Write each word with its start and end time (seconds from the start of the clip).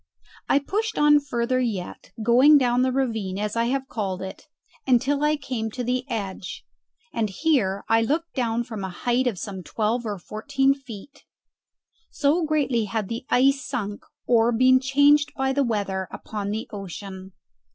I 0.49 0.57
pushed 0.57 0.97
on 0.97 1.19
further 1.19 1.59
yet, 1.59 2.09
going 2.23 2.57
down 2.57 2.81
the 2.81 2.91
ravine, 2.91 3.37
as 3.37 3.55
I 3.55 3.65
have 3.65 3.87
called 3.87 4.23
it, 4.23 4.47
until 4.87 5.23
I 5.23 5.35
came 5.35 5.69
to 5.69 5.83
the 5.83 6.09
edge; 6.09 6.65
and 7.13 7.29
here 7.29 7.83
I 7.87 8.01
looked 8.01 8.33
down 8.33 8.63
from 8.63 8.83
a 8.83 8.89
height 8.89 9.27
of 9.27 9.37
some 9.37 9.61
twelve 9.61 10.03
or 10.07 10.17
fourteen 10.17 10.73
feet 10.73 11.23
so 12.09 12.43
greatly 12.45 12.85
had 12.85 13.09
the 13.09 13.27
ice 13.29 13.63
sunk 13.63 14.03
or 14.25 14.51
been 14.51 14.79
changed 14.79 15.35
by 15.35 15.53
the 15.53 15.63
weather 15.63 16.07
upon 16.11 16.49
the 16.49 16.67
ocean. 16.71 17.33